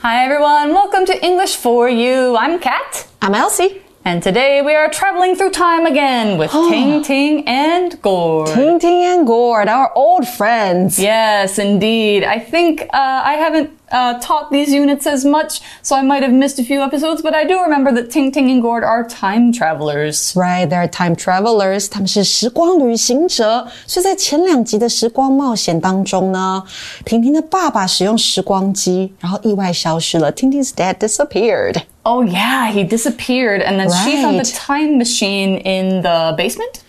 [0.00, 2.36] Hi everyone, welcome to English for You.
[2.36, 3.06] I'm Kat.
[3.22, 3.82] I'm Elsie.
[4.05, 8.47] And today we are traveling through time again with Ting Ting and Gord.
[8.47, 10.97] Ting Ting and Gord, our old friends.
[10.97, 12.23] Yes, indeed.
[12.23, 16.33] I think uh, I haven't uh, taught these units as much, so I might have
[16.33, 19.51] missed a few episodes, but I do remember that Ting Ting and Gord are time
[19.53, 20.33] travelers.
[20.35, 21.87] Right, they're time travelers.
[21.87, 23.67] 他们是时光旅行者。
[23.85, 26.63] 所以在前两集的时光冒险当中呢，
[27.05, 30.33] 婷婷的爸爸使用时光机，然后意外消失了。
[30.33, 31.83] Ting Ting's dad disappeared.
[32.05, 34.55] Oh yeah, he disappeared, and then she found the Right.
[34.55, 36.81] time machine in the basement.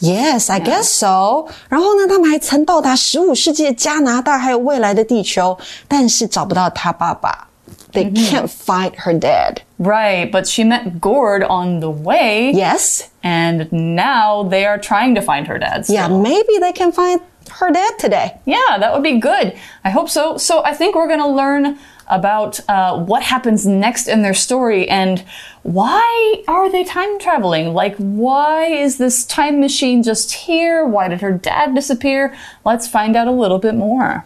[0.00, 1.48] Yes, I guess so.
[1.68, 7.48] 然后呢，他们还曾到达十五世纪的加拿大，还有未来的地球，但是找不到他爸爸。
[7.92, 9.58] They can't find her dad.
[9.78, 12.52] Right, but she met Gord on the way.
[12.54, 13.02] Yes.
[13.22, 15.84] And now they are trying to find her dad.
[15.88, 16.22] Yeah, still.
[16.22, 17.20] maybe they can find
[17.58, 18.38] her dad today.
[18.46, 19.54] Yeah, that would be good.
[19.84, 20.38] I hope so.
[20.38, 24.87] So I think we're going to learn about uh, what happens next in their story
[24.87, 25.23] and
[25.63, 27.73] why are they time traveling?
[27.73, 30.85] Like, why is this time machine just here?
[30.85, 32.35] Why did her dad disappear?
[32.63, 34.25] Let's find out a little bit more.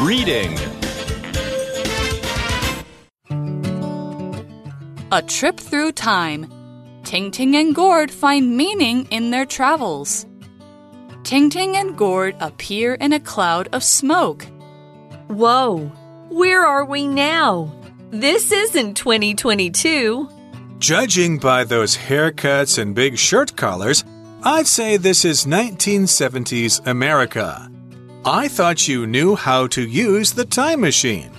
[0.00, 0.58] Reading
[5.12, 6.50] A trip through time.
[7.04, 10.24] Ting Ting and Gord find meaning in their travels.
[11.24, 14.44] Ting Ting and Gord appear in a cloud of smoke.
[15.28, 15.90] Whoa,
[16.28, 17.72] where are we now?
[18.10, 20.28] This isn't 2022.
[20.78, 24.04] Judging by those haircuts and big shirt collars,
[24.42, 27.70] I'd say this is 1970s America.
[28.24, 31.30] I thought you knew how to use the time machine.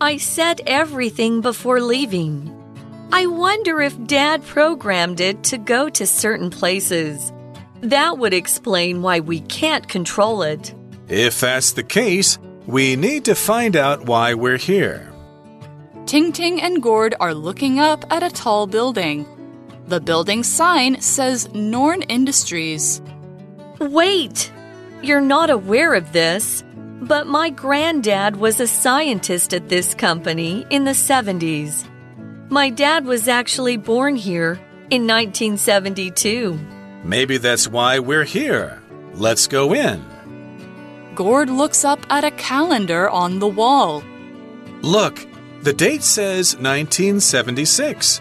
[0.00, 2.50] I said everything before leaving.
[3.12, 7.32] I wonder if Dad programmed it to go to certain places.
[7.84, 10.74] That would explain why we can't control it.
[11.08, 15.12] If that's the case, we need to find out why we're here.
[16.06, 19.26] Ting Ting and Gord are looking up at a tall building.
[19.86, 23.02] The building sign says Norn Industries.
[23.78, 24.50] Wait!
[25.02, 26.64] You're not aware of this,
[27.02, 31.84] but my granddad was a scientist at this company in the 70s.
[32.48, 34.52] My dad was actually born here
[34.88, 36.73] in 1972.
[37.04, 38.82] Maybe that's why we're here.
[39.12, 40.02] Let's go in.
[41.14, 44.02] Gord looks up at a calendar on the wall.
[44.80, 45.24] Look,
[45.62, 48.20] the date says 1976.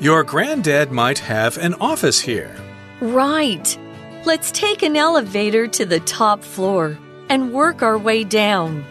[0.00, 2.56] Your granddad might have an office here.
[3.00, 3.78] Right.
[4.24, 6.98] Let's take an elevator to the top floor
[7.28, 8.84] and work our way down.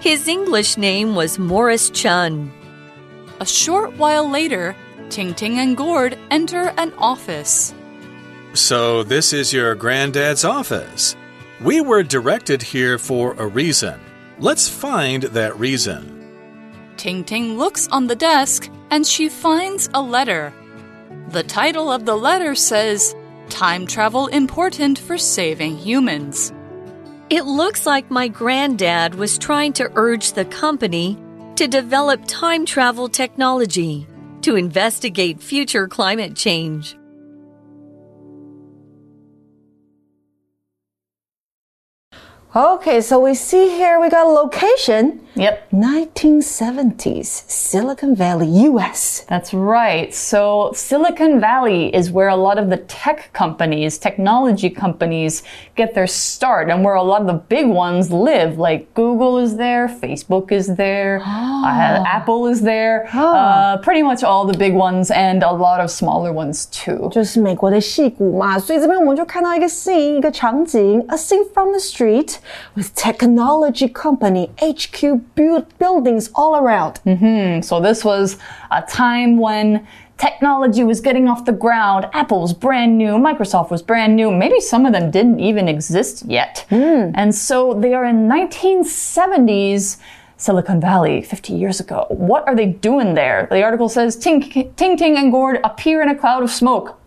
[0.00, 2.50] His English name was Morris Chun.
[3.40, 4.74] A short while later,
[5.10, 7.74] Ting Ting and Gord enter an office.
[8.54, 11.16] So, this is your granddad's office.
[11.60, 14.00] We were directed here for a reason.
[14.38, 16.16] Let's find that reason.
[16.96, 20.52] Ting Ting looks on the desk and she finds a letter.
[21.28, 23.14] The title of the letter says,
[23.48, 26.52] Time Travel Important for Saving Humans.
[27.30, 31.16] It looks like my granddad was trying to urge the company
[31.54, 34.06] to develop time travel technology
[34.42, 36.96] to investigate future climate change.
[42.54, 45.20] Okay, so we see here we got a location.
[45.36, 45.70] Yep.
[45.70, 49.24] 1970s, Silicon Valley, US.
[49.28, 50.12] That's right.
[50.12, 55.44] So, Silicon Valley is where a lot of the tech companies, technology companies
[55.76, 58.58] get their start and where a lot of the big ones live.
[58.58, 61.64] Like Google is there, Facebook is there, oh.
[61.64, 63.36] uh, Apple is there, oh.
[63.36, 67.08] uh, pretty much all the big ones and a lot of smaller ones too.
[67.12, 72.38] 就是美国的矽谷嘛，所以这边我们就看到一个 scene，一个场景，a scene from the street。
[72.74, 77.00] With technology company HQ build buildings all around.
[77.06, 77.62] Mm-hmm.
[77.62, 78.38] So this was
[78.70, 79.86] a time when
[80.20, 82.06] technology was getting off the ground.
[82.12, 84.30] Apple was brand new, Microsoft was brand new.
[84.30, 86.66] Maybe some of them didn't even exist yet.
[86.68, 87.10] Hmm.
[87.14, 89.96] And so they are in 1970s
[90.36, 92.06] Silicon Valley 50 years ago.
[92.08, 93.46] What are they doing there?
[93.50, 94.40] The article says Ting
[94.76, 96.98] Ting, Ting and Gord appear in a cloud of smoke.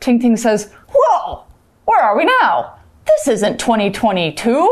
[0.00, 1.44] Ting Ting says, "Whoa,
[1.84, 2.74] where are we now?
[3.06, 4.66] This isn't 2022.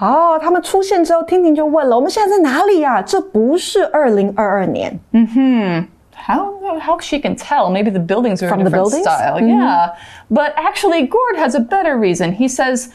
[0.00, 3.02] 哦，他们出现之后，婷婷就问了：“我们现在在哪里呀、啊？
[3.02, 5.88] 这不是二零二二年。”嗯哼。
[6.24, 7.68] How how she can tell?
[7.68, 9.02] Maybe the buildings are from a the buildings?
[9.02, 9.40] style.
[9.40, 9.58] Mm -hmm.
[9.58, 9.94] Yeah,
[10.30, 12.32] but actually, Gord has a better reason.
[12.32, 12.90] He says,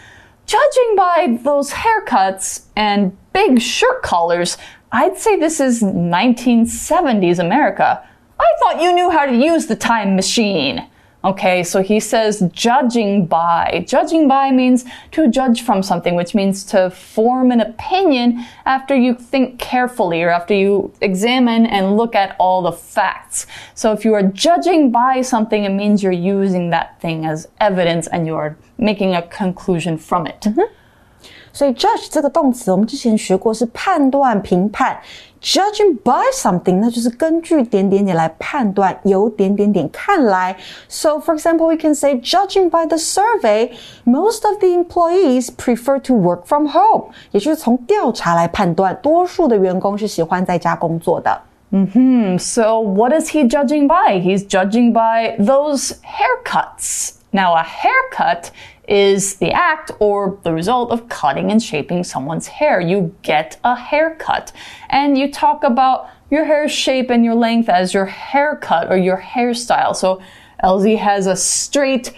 [0.46, 4.58] judging by those haircuts and big shirt collars,
[4.92, 8.00] I'd say this is 1970s America.
[8.40, 10.84] I thought you knew how to use the time machine.
[11.28, 13.84] Okay, so he says judging by.
[13.86, 19.14] Judging by means to judge from something, which means to form an opinion after you
[19.14, 23.46] think carefully or after you examine and look at all the facts.
[23.76, 28.08] So if you are judging by something, it means you're using that thing as evidence
[28.08, 30.40] and you're making a conclusion from it.
[30.40, 30.74] Mm-hmm.
[31.57, 34.97] 所以 judge 这个动词，我们之前学过是判断、评判。
[35.43, 40.57] Judging by something，那就是根据点点点来判断，由点点点看来。
[40.89, 43.73] So, for example, we can say, judging by the survey,
[44.05, 47.07] most of the employees prefer to work from home。
[47.33, 51.41] 也就是从调查来判断，多数的员工是喜欢在家工作的。
[51.73, 52.39] Hmm.
[52.39, 54.21] So, what is he judging by?
[54.21, 57.15] He's judging by those haircuts.
[57.33, 58.51] Now, a haircut
[58.88, 62.80] is the act or the result of cutting and shaping someone's hair.
[62.80, 64.52] You get a haircut.
[64.90, 69.18] And you talk about your hair shape and your length as your haircut or your
[69.18, 69.96] hairstyle.
[69.96, 70.22] So
[70.60, 72.14] Elsie has a straight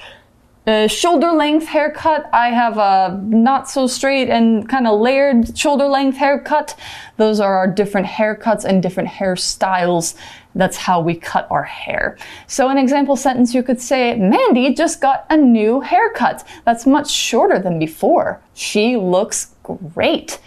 [0.69, 2.29] uh, shoulder length haircut.
[2.31, 6.75] I have a not so straight and kind of layered shoulder length haircut.
[7.17, 10.15] Those are our different haircuts and different hairstyles.
[10.53, 12.17] That's how we cut our hair.
[12.45, 16.47] So, an example sentence you could say, Mandy just got a new haircut.
[16.65, 18.39] That's much shorter than before.
[18.53, 20.39] She looks great.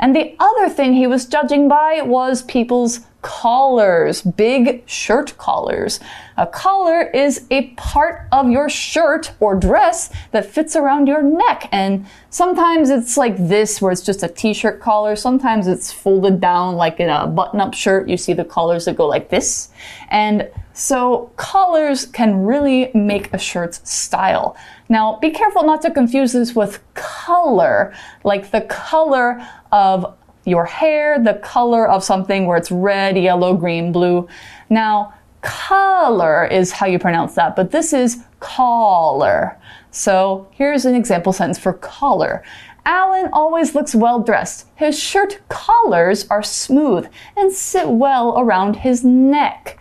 [0.00, 5.98] And the other thing he was judging by was people's collars, big shirt collars.
[6.36, 11.68] A collar is a part of your shirt or dress that fits around your neck.
[11.72, 15.16] And sometimes it's like this, where it's just a t shirt collar.
[15.16, 18.08] Sometimes it's folded down like in a button up shirt.
[18.08, 19.70] You see the collars that go like this.
[20.10, 24.56] And so collars can really make a shirt's style.
[24.88, 27.92] Now, be careful not to confuse this with color,
[28.22, 30.16] like the color of
[30.48, 34.26] your hair, the color of something where it's red, yellow, green, blue.
[34.70, 39.56] Now, color is how you pronounce that, but this is collar.
[39.90, 42.42] So here's an example sentence for collar.
[42.84, 44.66] Alan always looks well dressed.
[44.74, 47.06] His shirt collars are smooth
[47.36, 49.78] and sit well around his neck.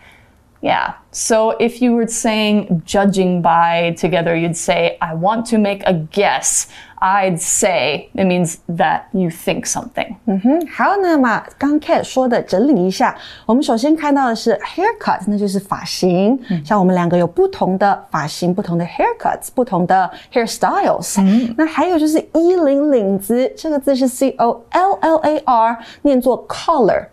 [0.60, 0.92] Yeah.
[1.10, 5.92] So if you were saying judging by together, you'd say, I want to make a
[5.92, 6.68] guess.
[7.00, 10.14] I'd say it means that you think something.
[10.26, 16.38] 嗯哼，好，那么刚 Cat 说的整理一下，我们首先看到的是 haircut，那就是发型。
[16.48, 21.20] 嗯、像我们两个有不同的发型，不同的 haircuts，不同的 hairstyles。
[21.20, 27.06] 嗯、那还有就是衣领领子，这个字是 c o l l a r，念作 collar。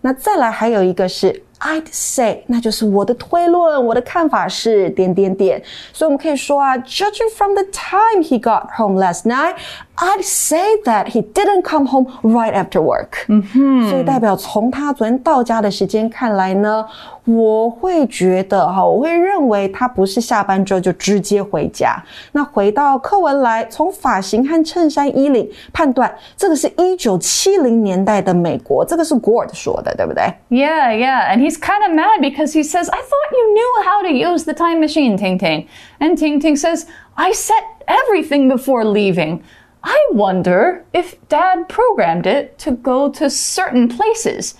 [0.00, 5.62] 那再来还有一个是 I'd say，那就是我的推论，我的看法是点点点。
[5.92, 9.54] 所以我们可以说啊，Judging from the time he got home last night,
[9.96, 13.24] I'd say that he didn't come home right after work。
[13.28, 16.84] 嗯哼，所以代表从他昨天到家的时间看来呢，
[17.24, 21.96] 我会觉得哈，我会认为他不是下班之后就直接回家。
[22.32, 30.24] 那回到课文来，从发型和衬衫衣领判断，这个是一九七零年代的美国，这个是 Gord 说的，对不对？
[30.50, 34.13] Yeah, yeah, and he's kind of mad because he says, "I thought you knew how to
[34.13, 35.67] use the time machine, Ting Ting."
[35.99, 36.85] And Ting Ting says,
[37.17, 39.43] "I set everything before leaving."
[39.83, 44.53] I wonder if dad programmed it to go to certain places.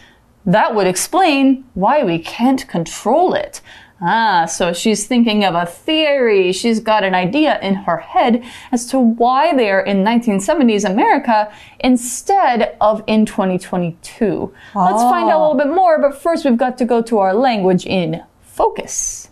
[0.48, 3.62] That would explain why we can't control it.
[4.02, 6.54] Ah, so she's thinking of a theory.
[6.54, 12.78] She's got an idea in her head as to why they're in 1970s America instead
[12.80, 14.54] of in 2022.
[14.76, 14.86] Oh.
[14.86, 17.34] Let's find out a little bit more, but first we've got to go to our
[17.34, 19.29] language in focus.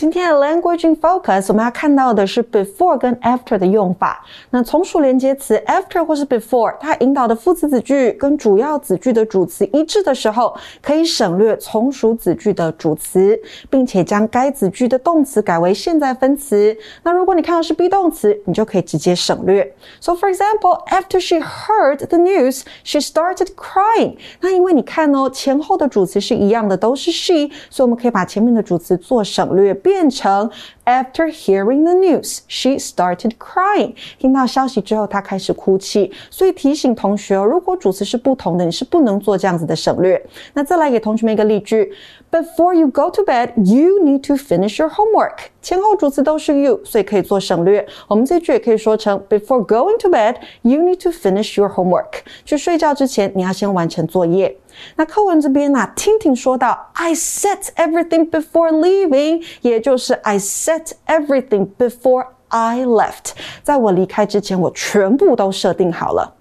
[0.00, 4.24] 今天的 language in focus，我们要看到的是 before 跟 after 的用法。
[4.48, 13.38] 那从属连接词 after 或是 before，它引导的副词子句跟主要子句的主词一致的时候，可以省略从属子句的主词，
[13.68, 16.74] 并且将该子句的动词改为现在分词。
[17.02, 19.70] 那如果你看到是 be 动词，你就可以直接省略。
[20.00, 24.16] So for example, after she heard the news, she started crying。
[24.40, 29.74] 那因为你看哦，前后的主词是一样的，都是 she，所以我们可以把前面的主词做省略。
[29.90, 30.48] 变成
[30.84, 33.94] After hearing the news, she started crying.
[34.20, 36.12] 听到消息之后，她开始哭泣。
[36.30, 40.20] 所以提醒同学哦，如果主词是不同的，你是不能做这样子的省略。
[40.54, 41.92] 那再来给同学们一个例句
[42.30, 45.48] Before you go to bed, you need to finish your homework.
[45.60, 47.84] 前后主词都是 you，所以可以做省略。
[48.06, 52.20] 我们这句也可以说成 Before going to bed, you need to finish your homework.
[52.44, 54.56] 去睡觉之前，你要先完成作业。
[54.94, 63.32] 那课文这边呢、啊，婷婷说到 I set everything before leaving，也就是 I set everything before I left.
[63.64, 66.36] 在我离开之前，我全部都设定好了。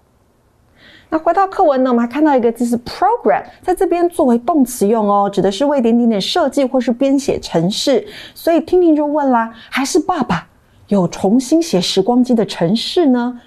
[1.11, 8.07] 那回到课文呢，我们还看到一个字是 program，在这边作为动词用哦，指的是为点点点设计或是编写程式。
[8.35, 10.47] 所以听听就问啦，还是爸爸
[10.87, 13.41] 有重新写时光机的程式呢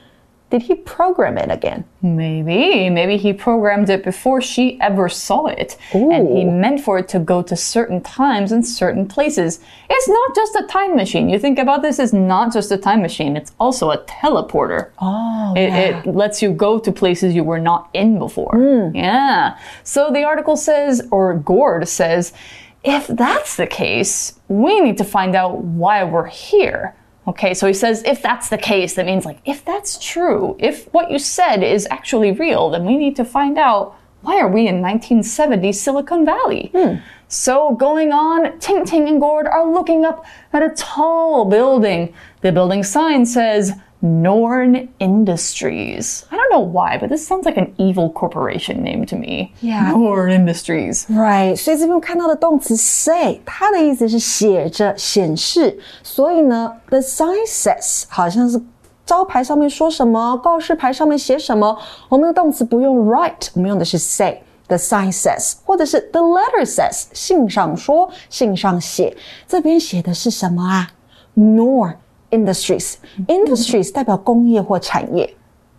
[0.52, 1.84] ？Did he program it again?
[2.02, 2.90] Maybe.
[2.90, 5.78] Maybe he programmed it before she ever saw it.
[5.94, 9.60] And he meant for it to go to certain times and certain places.
[9.88, 11.30] It's not just a time machine.
[11.30, 14.90] You think about this, it's not just a time machine, it's also a teleporter.
[15.00, 16.00] Oh, It, yeah.
[16.00, 18.52] it lets you go to places you were not in before.
[18.54, 18.94] Hmm.
[18.94, 19.56] Yeah.
[19.84, 22.34] So the article says, or Gord says,
[22.84, 26.94] if that's the case, we need to find out why we're here.
[27.26, 30.92] Okay, so he says, if that's the case, that means like, if that's true, if
[30.92, 34.68] what you said is actually real, then we need to find out why are we
[34.68, 36.70] in 1970 Silicon Valley?
[36.74, 36.96] Hmm.
[37.28, 42.14] So going on, Ting Ting and Gord are looking up at a tall building.
[42.40, 46.26] The building sign says Norn Industries.
[46.30, 49.53] I know why, but this sounds like an evil corporation name to me.
[49.61, 49.91] Yeah.
[49.91, 51.05] Norn Industries.
[51.09, 55.79] Right，所以这边看到的动词 say，它的意思是写着、显示。
[56.03, 58.61] 所以呢，the sign says 好像是
[59.05, 61.77] 招牌上面说什么，告示牌上面写什么。
[62.09, 69.15] 我们的动词不用 write，我们用的是 say。The sign says，或者是 the letter says，信上说，信上写。
[69.47, 70.89] 这边写的是什么啊？
[71.37, 71.93] Nor
[72.31, 75.33] industries，industries、industries 代表工业或产业。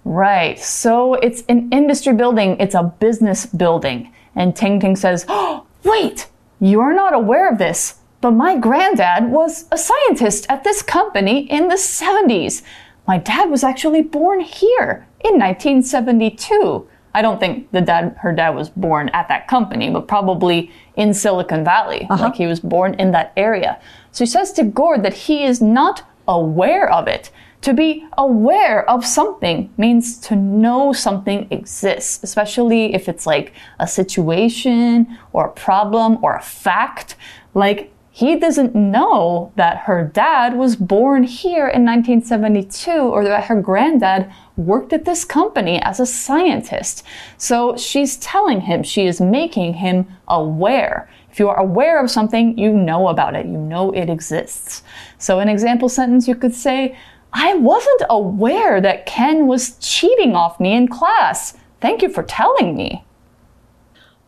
[0.06, 0.60] Right.
[0.60, 4.14] So it's an industry building, it's a business building.
[4.36, 6.28] And Ting Ting says, oh, Wait,
[6.62, 11.68] you're not aware of this, but my granddad was a scientist at this company in
[11.68, 12.62] the 70s.
[13.06, 16.88] My dad was actually born here in 1972.
[17.14, 21.14] I don't think the dad, her dad was born at that company, but probably in
[21.14, 22.08] Silicon Valley.
[22.10, 22.24] Uh-huh.
[22.24, 23.80] Like he was born in that area.
[24.12, 27.30] So he says to Gord that he is not aware of it.
[27.64, 33.88] To be aware of something means to know something exists, especially if it's like a
[33.88, 37.16] situation or a problem or a fact.
[37.54, 43.60] Like, he doesn't know that her dad was born here in 1972 or that her
[43.60, 47.04] granddad worked at this company as a scientist.
[47.38, 51.10] So she's telling him, she is making him aware.
[51.32, 54.84] If you are aware of something, you know about it, you know it exists.
[55.18, 56.96] So, an example sentence you could say,
[57.33, 61.55] I wasn't aware that Ken was cheating off me in class.
[61.81, 63.05] Thank you for telling me.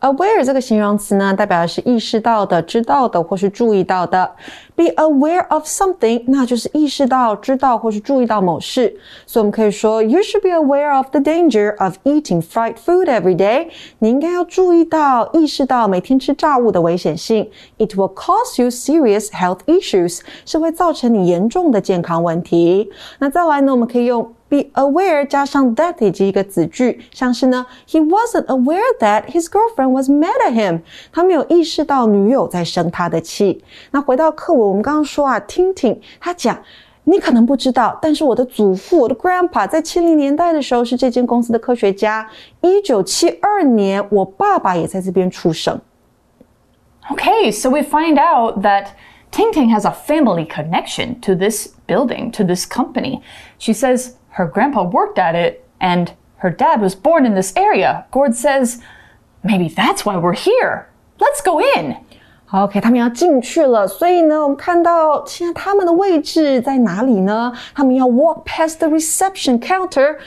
[0.01, 4.35] Aware 这个形容词呢，代表的是意识到的、知道的或是注意到的。
[4.75, 8.97] Be aware of something，那就是意识到、知道或是注意到某事。
[9.25, 13.67] 所以我们可以说，You should be aware of the danger of eating fried food every day。
[13.99, 17.49] 你应该要注意到、意识到每天吃炸物的危险性。
[17.77, 22.89] It will cause you serious health issues，是会造成你严重的健康问题。
[23.19, 24.33] 那再来呢，我们可以用。
[24.51, 30.81] be aware 加上 that 以及一个子句，像是呢，He wasn't aware that his girlfriend was mad at him。
[31.13, 33.63] 他没有意识到女友在生他的气。
[33.91, 36.62] 那回到课文， 我们刚刚说啊，婷婷他讲。
[37.08, 39.14] 你可能不知道，但是我的祖父，我的
[47.52, 48.88] so we find out that
[49.30, 53.22] Ting Ting has a family connection to this building, to this company.
[53.58, 56.08] She says her grandpa worked at it and
[56.38, 58.06] her dad was born in this area.
[58.10, 58.80] Gord says,
[59.44, 60.88] maybe that's why we're here.
[61.20, 61.98] Let's go in.
[62.51, 67.53] OK，他们要进去了，所以呢，我们看到现在他们的位置在哪里呢？
[67.73, 70.17] 他们要 walk past the reception counter，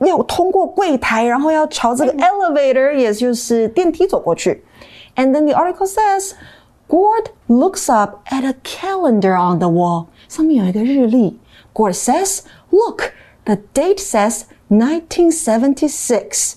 [0.00, 4.62] 要通过柜台，然后要朝这个 elevator，也就是电梯走过去。
[5.16, 6.32] And then the article says,
[6.88, 11.40] Gord looks up at a calendar on the wall，上面有一个日历。
[11.72, 13.12] Gord says, "Look,
[13.46, 16.56] the date says 1976.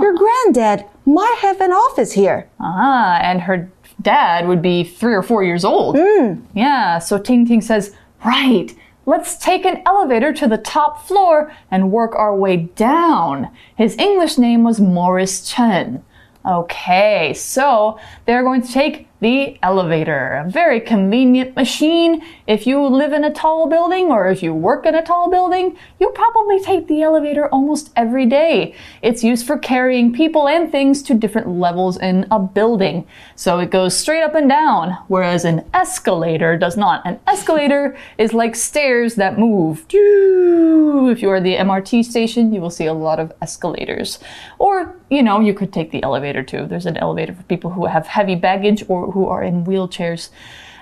[0.00, 3.68] Your granddad might have an office here." Ah, and her
[4.03, 5.97] dad would be three or four years old.
[5.97, 6.41] Hmm.
[6.53, 7.95] Yeah, so Ting Ting says,
[8.25, 8.73] right,
[9.05, 13.49] let's take an elevator to the top floor and work our way down.
[13.75, 16.03] His English name was Morris Chen.
[16.45, 22.21] Okay, so they're going to take the elevator, a very convenient machine.
[22.45, 25.77] If you live in a tall building or if you work in a tall building,
[25.99, 28.75] you probably take the elevator almost every day.
[29.01, 33.07] It's used for carrying people and things to different levels in a building.
[33.35, 37.01] So it goes straight up and down, whereas an escalator does not.
[37.05, 39.85] An escalator is like stairs that move.
[39.89, 44.19] If you are at the MRT station, you will see a lot of escalators.
[44.59, 46.65] Or, you know, you could take the elevator too.
[46.67, 50.29] There's an elevator for people who have heavy baggage or who are in wheelchairs.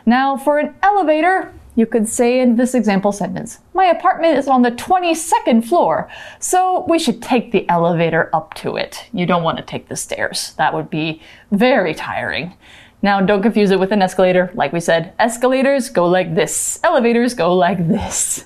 [0.06, 4.62] Now, for an elevator, You could say in this example sentence, My apartment is on
[4.62, 6.10] the 22nd floor,
[6.40, 9.06] so we should take the elevator up to it.
[9.14, 10.54] You don't want to take the stairs.
[10.58, 12.56] That would be very tiring.
[13.02, 14.52] Now, don't confuse it with an escalator.
[14.54, 18.46] Like we said, escalators go like this, elevators go like this.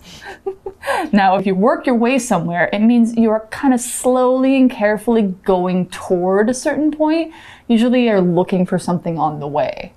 [1.12, 4.70] now, if you work your way somewhere, it means you are kind of slowly and
[4.72, 7.34] carefully going toward a certain point
[7.67, 9.93] Usually, you're looking for something on the way.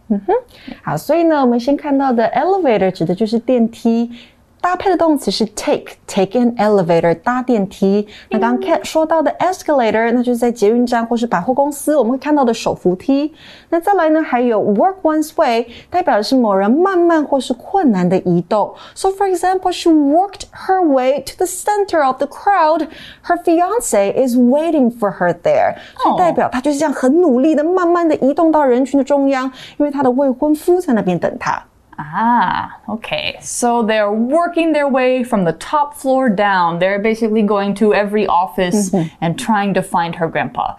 [0.84, 4.12] 好，所以呢，我们先看到的 elevator 指的就是电梯。
[4.61, 8.07] 搭配的动词是 take，take an elevator 搭电梯。
[8.29, 13.33] 那刚刚 Cat 说到的 escalator，那就是在捷运站或是百货公司我们会看到的手扶梯。
[13.71, 18.75] 那再来呢，还有 work one's way，代表的是某人慢慢或是困难的移动。
[18.95, 22.89] So for example, she worked her way to the center of the crowd.
[23.23, 25.77] Her fiance is waiting for her there.
[26.03, 31.63] 所以代表她就是这样很努力的，慢慢的移动到人群的中央，因为她的未婚夫在那边等她。
[32.00, 33.38] Ah, okay.
[33.40, 36.80] So they're working their way from the top floor down.
[36.80, 39.16] They're basically going to every office Mm-hmm.
[39.22, 40.76] and trying to find her grandpa.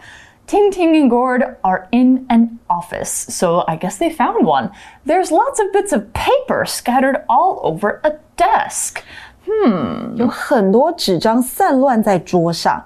[0.47, 4.71] Ting Ting and Gord are in an office, so I guess they found one.
[5.07, 9.02] There's lots of bits of paper scattered all over a desk.
[10.16, 12.83] 有很多纸张散乱在桌上。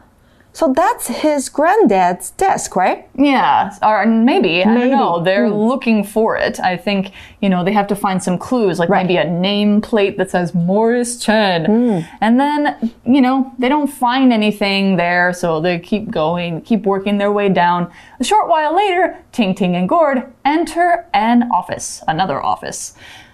[0.55, 3.07] So that's his granddad's desk, right?
[3.15, 5.19] Yeah, or maybe, I don't know.
[5.23, 5.53] They're Hmm.
[5.55, 6.59] looking for it.
[6.59, 9.03] I think, you know, they have to find some clues, like Right.
[9.07, 11.65] maybe a nameplate that says Morris Chen.
[11.65, 11.99] Hmm.
[12.21, 17.17] And then, you know, they don't find anything there, so they keep going, keep working
[17.17, 17.87] their way down.
[18.19, 22.93] A short while later, Ting Ting and Gord enter an office, another office.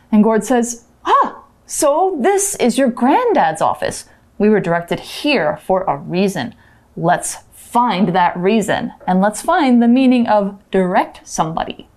[0.10, 1.36] And Gord says, Ah,
[1.66, 4.06] so this is your granddad's office.
[4.38, 6.56] We were directed here for a reason.
[7.00, 11.88] Let's find that reason and let's find the meaning of direct somebody.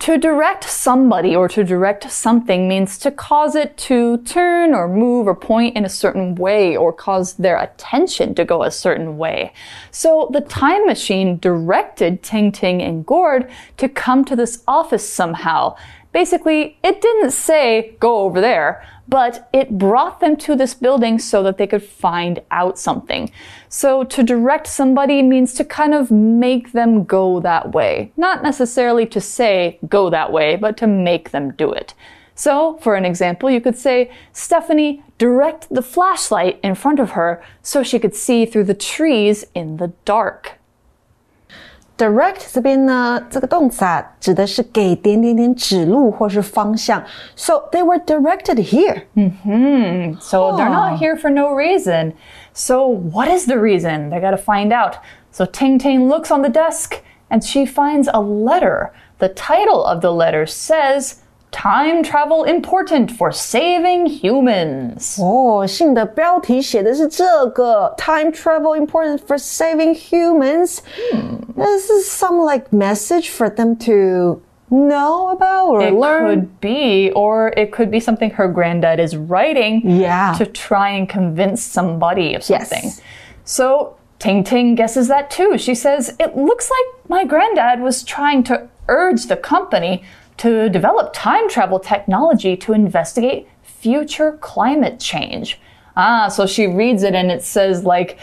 [0.00, 5.26] To direct somebody or to direct something means to cause it to turn or move
[5.26, 9.52] or point in a certain way or cause their attention to go a certain way.
[9.90, 15.76] So the time machine directed Ting Ting and Gord to come to this office somehow.
[16.12, 21.42] Basically, it didn't say go over there, but it brought them to this building so
[21.42, 23.30] that they could find out something.
[23.68, 28.12] So to direct somebody means to kind of make them go that way.
[28.16, 31.94] Not necessarily to say go that way, but to make them do it.
[32.34, 37.42] So, for an example, you could say, Stephanie, direct the flashlight in front of her
[37.62, 40.57] so she could see through the trees in the dark
[41.97, 47.01] Direct 这边呢，这个动词啊，指的是给点点点指路或是方向。
[47.35, 49.03] So they were directed here.
[50.19, 52.13] So they're not here for no reason.
[52.53, 54.09] So what is the reason?
[54.09, 54.95] They got to find out.
[55.31, 56.95] So Ting Ting looks on the desk
[57.29, 58.91] and she finds a letter.
[59.19, 65.19] The title of the letter says, Time travel important for saving humans.
[65.21, 70.79] 哦，信的标题写的是这个 Time travel important for saving humans.
[71.55, 76.25] This is some like message for them to know about or It learn.
[76.25, 80.33] could be, or it could be something her granddad is writing Yeah.
[80.39, 82.69] to try and convince somebody of Yes.
[82.69, 82.91] something.
[83.45, 85.59] So Ting Ting guesses that too.
[85.59, 90.01] She says, It looks like my granddad was trying to urge the company
[90.38, 95.60] to develop time travel technology to investigate future climate change.
[95.96, 98.18] Ah, so she reads it and it says, like,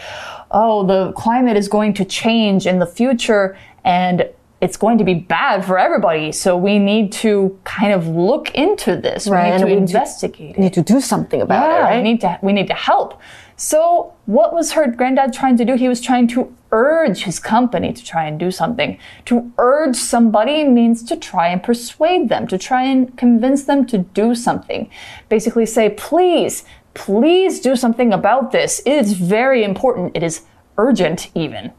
[0.50, 4.28] oh, the climate is going to change in the future and
[4.60, 6.32] it's going to be bad for everybody.
[6.32, 9.26] So we need to kind of look into this.
[9.28, 10.58] Right, We and need to we need to- investigate it.
[10.58, 11.96] Need to do something about Yeah, it, right?
[11.96, 13.20] we need to we need to help.
[13.58, 15.74] So what was her granddad trying to do?
[15.76, 18.98] He was trying to urge his company to try and do something.
[19.26, 23.98] To urge somebody means to try and persuade them, to try and convince them to
[23.98, 24.90] do something.
[25.30, 28.80] Basically say, please, please do something about this.
[28.84, 30.16] It is very important.
[30.16, 30.42] It is
[30.76, 31.72] urgent even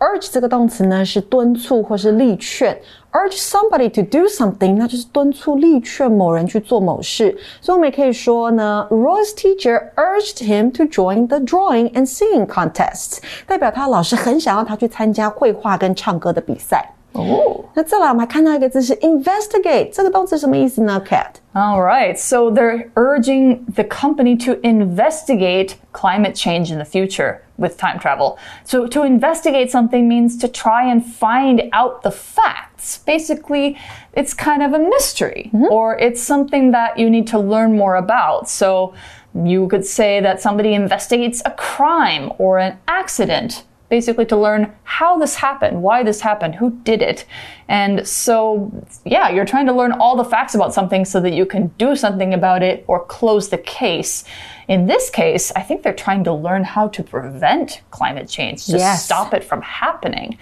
[0.00, 2.76] urge 这个动词呢是敦促或是力劝，
[3.12, 7.36] urge somebody to do something，那就是敦促力劝某人去做某事。
[7.62, 16.90] 所以我们也可以说呢，Roy's teacher urged him to join the drawing and singing contests，代表他老师很想要他去参加绘画跟唱歌的比赛。
[17.12, 17.64] 哦。
[17.72, 21.02] 那再来，我们还看到一个字是 investigate，这个动词什么意思呢？
[21.06, 21.32] Cat。
[21.52, 27.77] All right, so they're urging the company to investigate climate change in the future with
[27.77, 28.37] time travel.
[28.65, 32.97] So, to investigate something means to try and find out the facts.
[32.97, 33.77] Basically,
[34.13, 35.71] it's kind of a mystery, mm-hmm.
[35.71, 38.49] or it's something that you need to learn more about.
[38.49, 38.93] So,
[39.33, 45.17] you could say that somebody investigates a crime or an accident basically to learn how
[45.19, 47.25] this happened, why this happened, who did it.
[47.67, 48.71] And so,
[49.03, 51.95] yeah, you're trying to learn all the facts about something so that you can do
[51.97, 54.23] something about it or close the case.
[54.69, 58.77] In this case, I think they're trying to learn how to prevent climate change, to
[58.77, 59.03] Yes.
[59.03, 60.37] stop it from happening.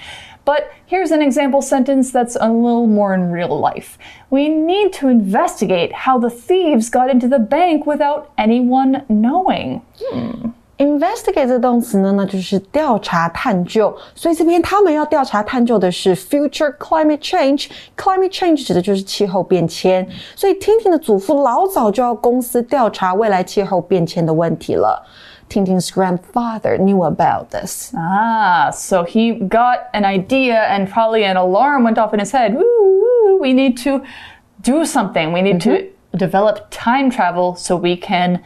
[0.45, 3.97] But here's an example sentence that's a little more in real life.
[4.29, 9.81] We need to investigate how the thieves got into the bank without anyone knowing.
[9.99, 10.49] Hmm.
[10.79, 17.67] Investigate 这动词呢，那就是调查探究，所以这边他们要调查探究的是 future climate change。
[17.97, 25.05] climate change 指的就是气候变迁，所以婷婷的祖父老早就要公司调查未来气候变迁的问题了。
[25.49, 27.93] Ting Ting's grandfather knew about this.
[27.95, 32.55] Ah, so he got an idea and probably an alarm went off in his head.
[33.41, 34.03] We need to
[34.63, 35.33] do something.
[35.33, 35.63] We need mm -hmm.
[35.63, 36.17] to mm-hmm.
[36.17, 38.39] develop time travel so we can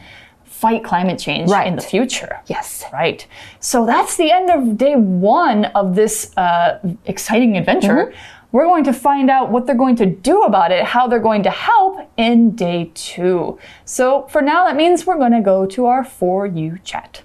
[0.62, 1.66] fight climate change Right.
[1.66, 2.40] in the future.
[2.46, 2.84] Yes.
[2.92, 3.26] Right.
[3.60, 8.12] So that's the end of day one of this uh, exciting adventure.
[8.52, 11.42] We're going to find out what they're going to do about it, how they're going
[11.42, 13.58] to help in day two.
[13.84, 17.22] So for now, that means we're going to go to our For You chat.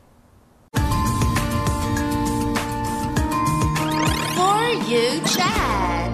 [4.36, 4.60] For
[4.92, 6.09] you chat.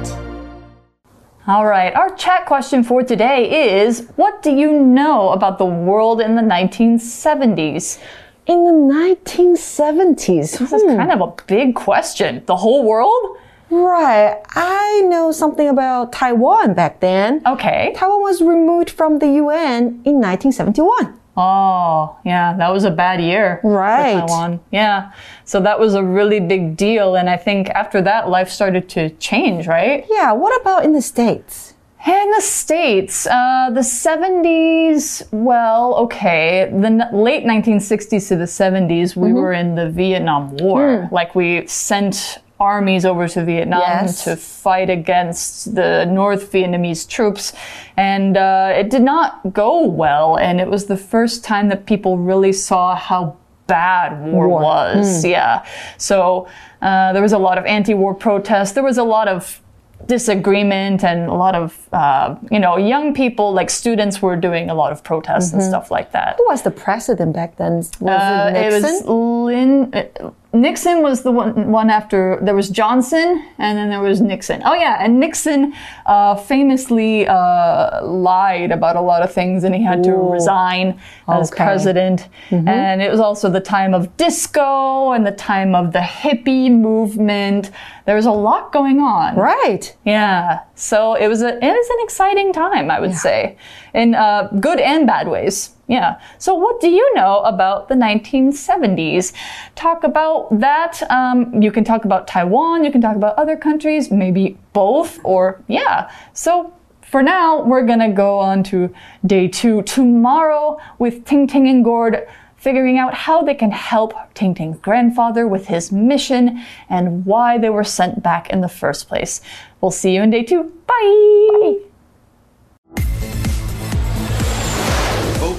[1.47, 6.19] All right, our chat question for today is What do you know about the world
[6.19, 7.99] in the 1970s?
[8.47, 10.57] In the 1970s.
[10.57, 12.41] This is kind of a big question.
[12.47, 13.37] The whole world?
[13.69, 14.41] Right.
[14.55, 17.43] I know something about Taiwan back then.
[17.45, 17.93] Okay.
[17.95, 21.13] Taiwan was removed from the UN in 1971.
[21.37, 23.59] Oh, yeah, that was a bad year.
[23.61, 24.19] for Right.
[24.27, 24.59] Taiwan.
[24.71, 25.11] Yeah.
[25.43, 27.15] So that was a really big deal.
[27.15, 30.05] And I think after that, life started to change, right?
[30.09, 31.73] Yeah, what about in the States?
[32.07, 36.69] In the States, uh, the 70s, well, okay.
[36.71, 41.09] The n- late 1960s to the 70s, we were in the Vietnam War.
[41.11, 44.23] Like, we sent armies over to Vietnam Yes.
[44.23, 47.53] to fight against the North Vietnamese troops.
[47.97, 50.37] And uh, it did not go well.
[50.37, 53.35] And it was the first time that people really saw how
[53.67, 54.61] bad war, War.
[54.61, 55.25] was.
[55.25, 55.65] Yeah.
[55.97, 56.47] So
[56.81, 58.71] uh, there was a lot of anti war protests.
[58.73, 59.59] There was a lot of
[60.07, 64.73] disagreement and a lot of uh, you know young people like students were doing a
[64.75, 67.77] lot of protests and stuff like that Who was the president back then?
[67.77, 68.93] Was uh, it it Nixon?
[68.93, 74.01] was Lin, uh, Nixon was the one, one after there was Johnson and then there
[74.01, 74.61] was Nixon.
[74.65, 75.73] Oh yeah, and Nixon
[76.05, 80.31] uh, famously uh, lied about a lot of things and he had to Ooh.
[80.33, 81.63] resign as Okay.
[81.63, 82.27] president.
[82.51, 87.71] And it was also the time of disco and the time of the hippie movement.
[88.05, 89.35] There was a lot going on.
[89.35, 89.95] right.
[90.05, 90.59] Yeah.
[90.75, 93.57] So it was a it was an exciting time, I would say,
[93.93, 95.71] in uh, good and bad ways.
[95.87, 96.19] Yeah.
[96.37, 99.33] So what do you know about the 1970s?
[99.75, 101.03] Talk about that.
[101.11, 102.83] Um, you can talk about Taiwan.
[102.83, 106.11] You can talk about other countries, maybe both, or yeah.
[106.33, 106.73] So.
[107.01, 108.93] For now, we're gonna go on to
[109.25, 112.27] day two tomorrow with Ting Ting and Gord
[112.65, 117.69] figuring out how they can help Ting Ting's grandfather with his mission and why they
[117.69, 119.39] were sent back in the first place.
[119.81, 120.73] We'll see you in day two.
[120.87, 121.75] Bye.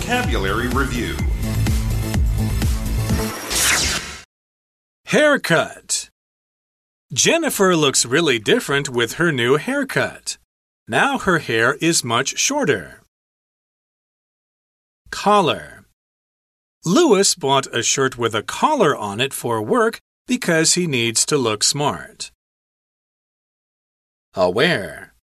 [0.07, 1.17] Vocabulary Review
[5.07, 6.11] Haircut.
[7.13, 10.39] Jennifer looks really different with her new haircut.
[10.87, 13.03] Now her hair is much shorter.
[15.11, 15.87] Collar.
[16.85, 21.37] Lewis bought a shirt with a collar on it for work because he needs to
[21.37, 22.31] look smart.
[24.35, 25.16] Aware.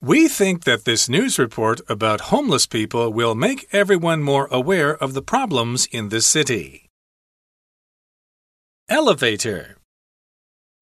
[0.00, 5.12] We think that this news report about homeless people will make everyone more aware of
[5.12, 6.86] the problems in the city.
[8.88, 9.76] Elevator.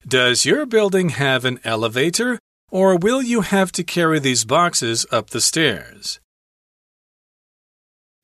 [0.07, 2.39] Does your building have an elevator,
[2.71, 6.21] or will you have to carry these boxes up the stairs?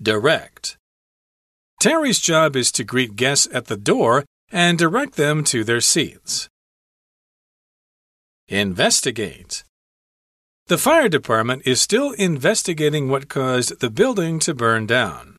[0.01, 0.77] Direct.
[1.81, 6.49] Terry's job is to greet guests at the door and direct them to their seats.
[8.47, 9.65] Investigate.
[10.72, 15.38] The fire department is still investigating what caused the building to burn down.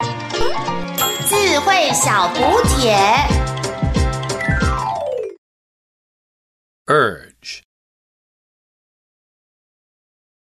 [0.00, 2.96] 智慧小补帖。
[6.86, 7.62] Urge.